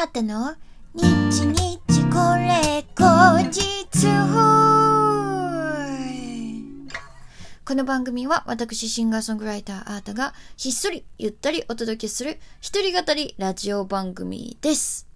[0.00, 0.54] あーたの？
[0.94, 4.06] 日日これ後日
[7.64, 15.08] この番組は私シンガーソングライターアータがひっそりゆったりお届けする一人語りラジオ番組です。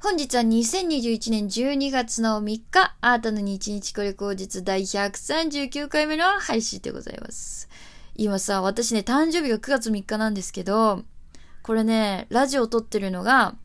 [0.00, 7.68] 本日は2021年12月の3日、アータの日日これ後日第139回目の配信でございます。
[8.16, 11.04] 今さ、私ね、誕生日が9月3日なんですけど、
[11.66, 13.56] これね、ラジオ撮ってるのが、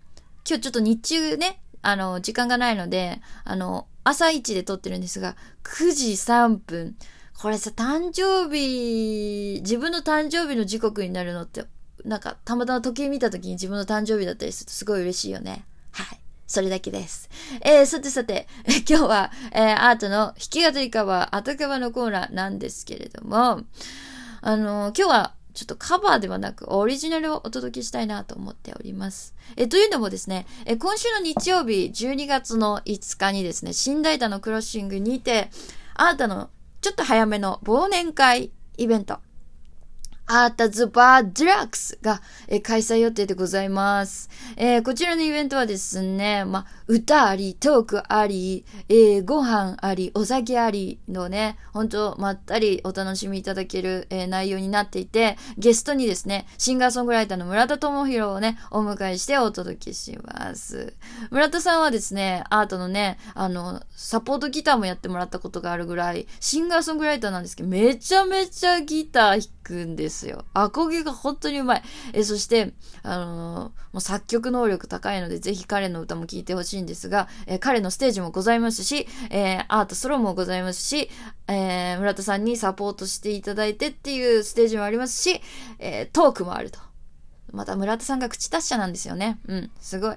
[0.49, 6.95] 今日ちょっと日中ね、あの、時間がないので、あの、朝一で撮ってるんですが、9時3分。
[7.39, 11.63] これさ、誕生日、自分の誕生日の時刻になるのって、
[12.03, 15.63] なんか、たまたま時計見た時に自分の誕生日だったりするとすごい嬉しいよね。
[15.91, 16.19] はい。
[16.47, 17.29] それだけです。
[17.61, 18.47] えー、さてさて、
[18.89, 23.61] 今日は、えー、アートの弾き語りカバー、後カバのコーナーなんですけれども、
[24.41, 29.35] あの今日は、ちょっとカバーではなく、オリジナルをお届けしたいなと思っております。
[29.57, 35.49] え、というのもですね、え、今週の日曜日、12月の5日にですね、新大田のクロッシングにて、
[35.95, 36.49] あなたの
[36.81, 39.19] ちょっと早めの忘年会イベント、
[40.33, 44.29] アータズバーデラックスが、えー開催予定でございます。
[44.55, 60.93] えーこちらのイベントはですね、ま、歌あり、トークあり、えーご飯あり、お酒ありのね、本当まったりお楽しみいただける、え内容になっていて、ゲストにですね、シンガーソングライターの村田智弘をね、お迎えしてお届けします。
[61.31, 70.45] 村田さんはですね、アートのね、あの、サポートギターもやってもらったことがあるぐらい、シンガーソングライターなんですけど、めちゃめちゃギター弾くんですですよ。
[70.53, 71.83] アコギが本当にうまい。
[72.13, 81.09] え、そして、あのーもう作曲能力高いので、ぜひ彼の歌も聴いてほしいんですが、え彼のステージもございますし、えーアートソロもございますし、
[81.47, 85.41] えー村田さんにサポートしていただいてっていうステージもありますし、
[85.79, 86.79] えトークもあると。
[87.51, 89.39] また村田さんが口達者なんですよね。
[89.47, 90.15] うん、すごい。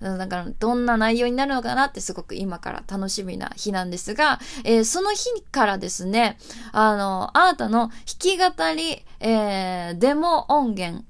[0.00, 6.38] だから、どんな内容になるのかなってすごく今から楽しみな日なんですが、えーその日からですね、
[6.72, 11.04] あの、アータの弾き語り、えーデモ音源、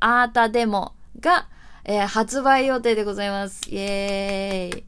[0.00, 1.48] アータデモが、
[1.88, 3.62] えー発売予定でございます。
[3.70, 4.84] イエーイ。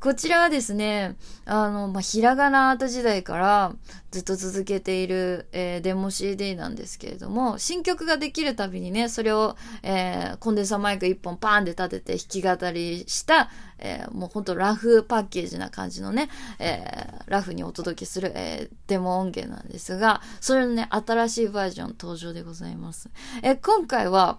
[0.00, 3.72] こちらはですね、あの、まあ、ひらがなアート時代から
[4.10, 13.48] ずっと続けている、えーデモ CD なんですけれども、新曲ができるたびにね、それを、えーコンデンサーマイク1本パーンで立てて弾き語りした、
[13.78, 23.08] えーもうほんとラフパッケージな感じのね、えーラフにお届けする、えーデモ音源なんですが、それのね、新しいバージョン登場でございます。
[23.42, 24.38] え今回は、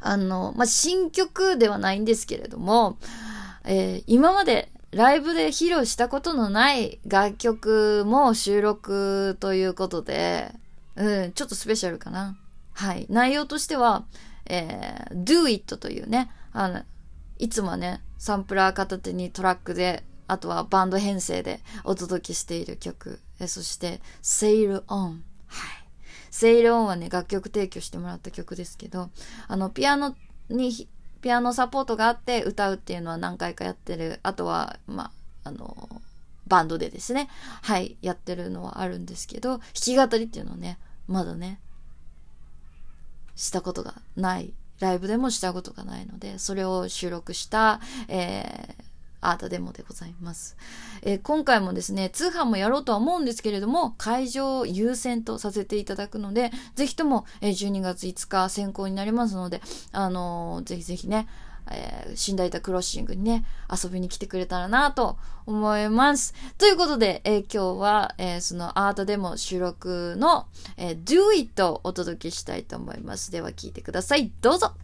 [0.00, 2.98] あの、まあ、新曲ではないんですけれども、
[3.64, 10.50] えー今までライブで披露したことのない楽曲も収録ということで、
[10.96, 12.38] うん、ちょっとスペシャルかな。
[12.72, 13.06] はい。
[13.10, 14.06] 内容としては、
[14.46, 16.82] えー Do It というね、あの、
[17.38, 23.20] いつもね、サンプラー片手にトラックで、あとはバンド編成でお届けしている曲。
[23.40, 25.20] えそして、Sail On。
[25.46, 25.87] はい。
[26.30, 29.10] セイルオンはね、楽曲提供してもらった曲ですけど、
[29.46, 30.16] あの、ピアノ
[30.48, 30.88] に、
[31.20, 34.20] ピアノサポートがあって歌うっていうのは何回かやってる。
[34.22, 35.10] あとは、ま
[35.44, 35.88] あ、あの、
[36.46, 37.28] バンドでですね、
[37.62, 41.60] はい、やってるのはあるんですけど、弾き語りっていうのはね、まだね、
[43.36, 44.52] したことがない。
[44.80, 48.84] ライブでもしたことがないので、それを収録した、えー、
[49.20, 50.56] アートデモでございます。
[51.02, 59.60] えー今回もですね、通販もやろうとは思うんですけれども、会場を優先とさせていただくので、ぜひとも、えー12月5日先行になりますので、
[59.92, 61.28] あのーぜひぜひね、
[61.70, 66.34] えー、新大田クロッシングにね、遊びに来てくれたらなと思います。
[66.56, 70.46] ということで、えー今日は、えーそのアートデモ収録の、
[70.76, 73.30] えー Do It をお届けしたいと思います。
[73.30, 74.32] では聞いてください。
[74.40, 74.74] どうぞ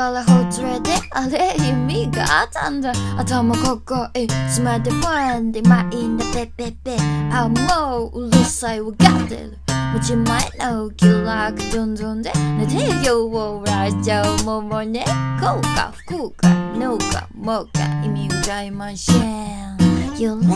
[0.00, 6.96] からほつれてあれ意味があったんだ頭ここへスマートフォンでマインドペペペ。
[7.30, 9.58] あもううるさいわかってる
[9.92, 15.04] 持ち前の気楽どんどんで寝てよをらしちゃうももね
[15.38, 19.76] こうか福かのかもか意味ございません
[20.18, 20.46] 揺れ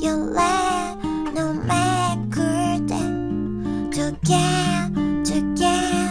[0.00, 0.36] 揺れ
[1.34, 1.74] のめ
[2.30, 2.94] くって
[3.90, 6.04] Together, together.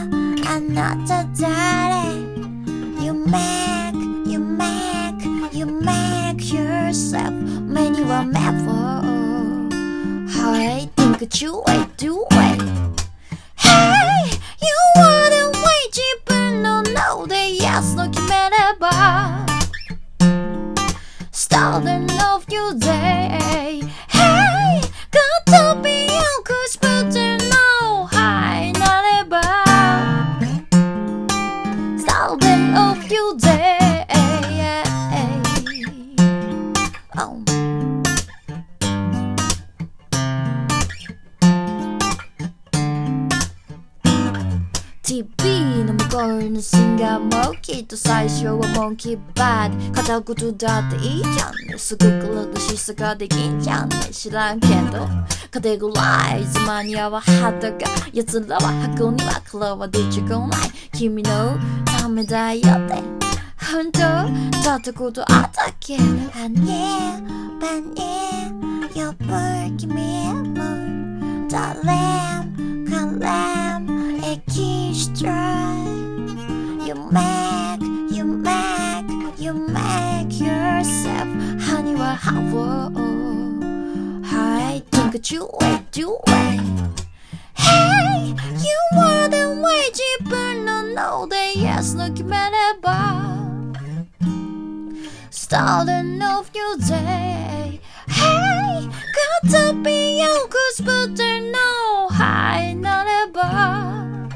[0.46, 2.03] あなた誰
[3.34, 3.96] make,
[4.32, 7.34] you make, you make yourself.
[7.34, 8.90] Many made for
[10.36, 12.83] How I think you way do it
[48.84, 51.78] 初はモンキーバッド片言だっていいじゃんね。
[51.78, 53.96] すぐ来るとしさができんじゃんね。
[54.12, 55.08] 知らんけど。
[55.52, 57.78] カテゴライズマニアは肌が
[58.12, 58.62] 奴らは
[58.96, 60.72] 箱には黒は出てこない。
[60.98, 62.96] 君のためだよって
[63.72, 65.98] 本当だったことあったっけ？
[65.98, 69.94] ハニーバニー呼ぶ君
[70.54, 71.48] も。
[71.50, 72.33] 誰？
[82.14, 82.30] my
[84.26, 86.62] I think you wait, do wait.
[87.56, 88.36] Hey,
[88.68, 89.90] you were the way
[90.64, 93.78] no, no, they yes, look better, but
[95.30, 97.80] starting off your day.
[98.08, 98.90] Hey,
[99.20, 104.32] got to be your goose, but they know I not about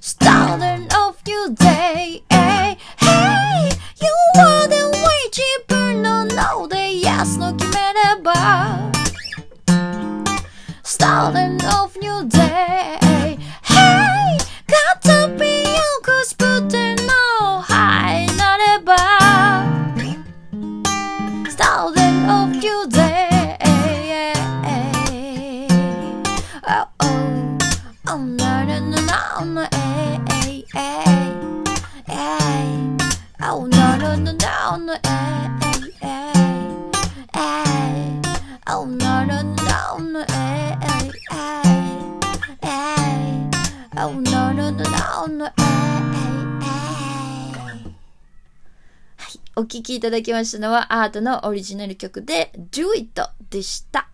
[0.00, 1.95] starting off your day.
[34.18, 34.98] No no no no no eh
[35.60, 36.32] eh eh
[37.34, 38.22] eh
[38.66, 41.66] Oh no no no no eh eh eh
[42.62, 43.50] eh
[43.98, 46.76] Oh no no no no no eh eh eh
[49.18, 49.40] はい。
[49.56, 54.08] お聴きいただきましたのはアートのオリジナル曲で Do It でした。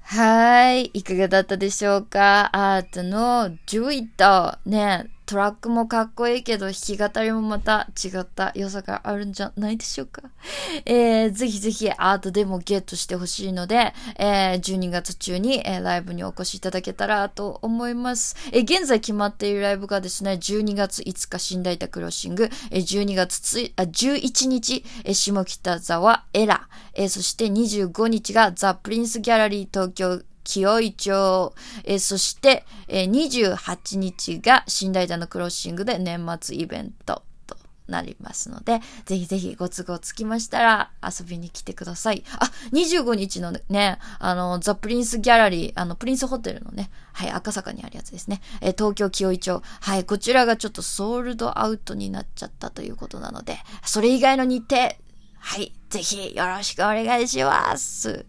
[0.00, 0.86] はい。
[0.94, 4.24] いかがだったでしょうかアートの Do It。
[4.64, 10.22] ねトラックもかっこいいけど弾き語りもまた違った良さがあるんじゃないでしょうか。
[10.86, 18.36] えー、ぜひぜひアートでもゲットしてほしいので、えー、12月中に、えー、ライブにお越しいただけたらと思います。
[18.52, 31.52] えー、現在決まっているライブがですね、12月5日、新大田クロッシング、えー、12月つあ11日、えー、下北沢エラ、えー、そして25日がザ・プリンスギャラリー東京清井町、
[31.84, 37.56] えーそして、えー28日が新大田のクロッシングで年末イベントと
[37.88, 42.22] なりますので、ぜひぜひご都合つきましたら遊びに来てください。
[42.38, 48.40] あ、25日のね、あの、ザ・プリンスギャラリー、あの、プリンスホテルのね、はい、赤坂にあるやつですね。
[48.60, 49.62] えー東京清井町。
[49.80, 54.94] はい、こちらがちょっとソールドアウトになっちゃったということなので、それ以外の日程、
[55.40, 58.26] はい、ぜひよろしくお願いします。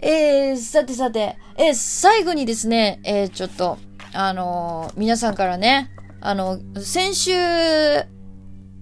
[0.00, 3.78] えー、さてさて、えー最後にですね、えーちょっと、
[4.12, 5.90] あのー皆さんからね、
[6.20, 7.32] あの、先週、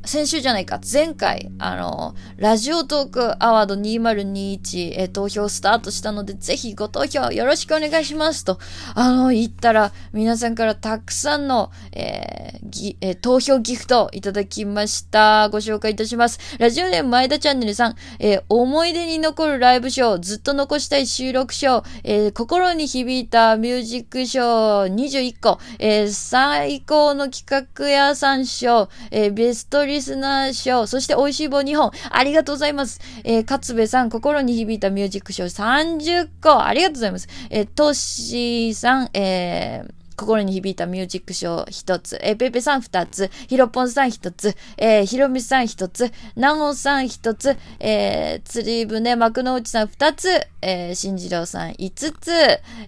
[0.07, 8.59] 先週じゃないか、前回、あの、ラジオトークアワード2021、え投票スタートしたので、ぜひご投票よろしくお願いしますと、
[8.95, 15.49] あの、言ったら、皆さんからたくさんの、えーぎえー投票ギフトいただきました。
[15.51, 16.39] ご紹介いたします。
[16.59, 33.01] ラジオネーム前田チャンネルさん、えー思い出に残るライブショー、ずっと残したい収録ショー、え心に響いたミュージックショー21個、え最高の企画屋さん賞、えーベストリリスナー賞、そして美味しい棒2本、ありがとうございます。
[33.25, 37.29] えー、勝部さん、心に響いたミュージック賞30個、ありがとうございます。
[37.51, 50.29] えー、トッシーさん、えー、心に響いたミュージック賞一つ、えー、ペペさん二つ、ヒロポンさん一つ、えー、ヒロミさん一つ、ナオさん一つ、えー、釣り船幕の内さん二つ、
[50.63, 52.31] えー、新次郎さん五つ、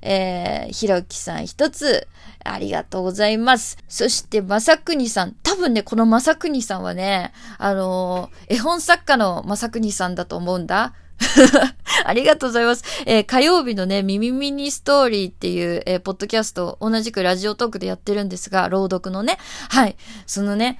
[0.02, 2.06] えー、ひろきさん一つ、
[2.44, 3.76] ありがとうございます。
[3.88, 5.34] そして、まさくにさん。
[5.56, 10.92] 多分ね、このまさくにさんはね、あのー絵本作家のまさくにさんだと思うんだ。
[12.04, 12.84] ありがとうございます。
[13.06, 19.38] えー火曜日のね、ミミミニストーリーっていう、えーポッドキャスト、同じくラジオトークでやってるんですが、朗読のね。
[19.70, 19.96] はい。
[20.26, 20.78] そのね、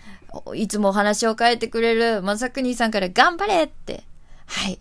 [0.54, 4.04] いつもお話を変えてくれるまさくにさんから頑張れって、
[4.44, 4.78] はい。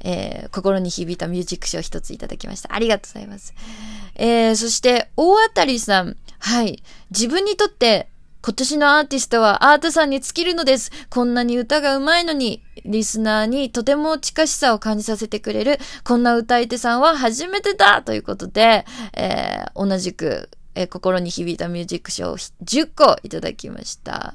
[0.00, 2.74] えー心に響いたミュージック賞一ついただきました。
[2.74, 3.54] ありがとうございます。
[4.16, 6.16] えーそして、大当たりさん。
[6.40, 6.82] はい。
[7.12, 8.08] 自分にとって
[8.40, 10.90] 今年のアーティストはアートさんに尽きるのです。
[11.10, 24.34] こんなに歌が上手いのに、リスナーにとても近しさを感じさせてくれる、こんな歌い手さんは初めてだということで、えー、同じく、えー、心に響いたミュージック賞10個いただきました。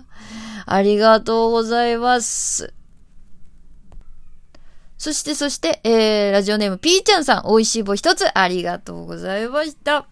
[0.65, 2.74] ありがとうございます。
[4.98, 10.05] そして、そして、えー、ラジオネーム、ピーちゃんさん、美味しい棒一つ、ありがとうございました。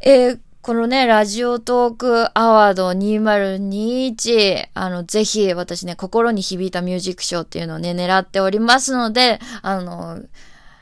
[0.00, 0.38] えー、
[0.68, 10.20] このね、ラジオトークアワード2021、あの、ぜひ私ね、心に響いたミュージックショーっていうのをね、狙っておりますので、あの、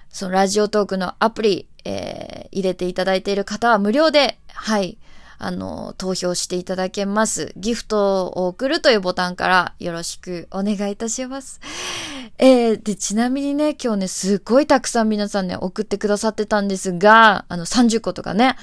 [0.08, 4.98] そのラジオトークのアプリ、えー、入れていただいている方は無料で、はい、
[5.38, 7.52] あの、投票していただけます。
[7.56, 11.60] ギフトを送るというボタンからよろしくお願いいたします。
[12.38, 18.56] えー、で、ちなみにね、今日ね、すっごいたくさん皆さんね、送ってくださってたんですが、あの、30個とかね、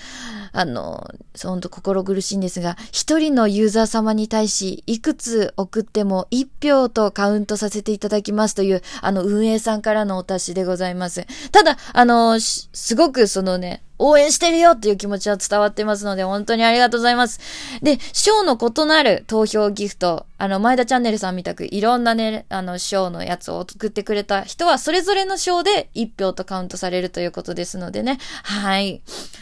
[0.52, 1.10] あの、
[1.42, 11.26] ほんと心苦しいんですが、一人のユーザー様に対し、いくつ送っても1票とカウントさせていただきますという、あの、運営さんからのお達しでございます。
[11.52, 17.40] ただ、あの、すごくそのね、応援してるよっていう気持ちは伝わってますので、本当にありがとうございます。
[17.82, 28.18] で、賞の異なる投票ギフト、あの、前田チャンネルさんみたくいろんなね、あの、賞のやつを作ってくれた人は、それぞれの賞で1票とカウントされるということですのでね。
[28.44, 29.02] はい。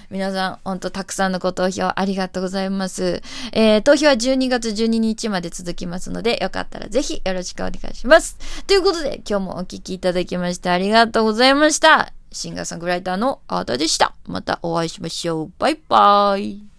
[0.09, 3.21] 皆さん、ほんとたくさんのご投票ありがとうございます。
[3.53, 8.37] えー、投票は12月12日まで続きますので、よかったらぜひよろしくお願いします。
[8.67, 12.20] ということで、今日もお聴きいただきましてありがとうございました。
[12.31, 14.15] シンガーソングライターのアートでした。
[14.25, 15.51] またお会いしましょう。
[15.59, 16.70] バイバイ。